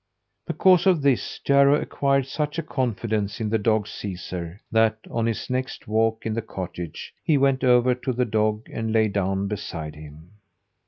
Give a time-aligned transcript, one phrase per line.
[0.47, 5.47] Because of this, Jarro acquired such a confidence in the dog Caesar, that on his
[5.47, 9.93] next walk in the cottage, he went over to the dog and lay down beside
[9.93, 10.31] him.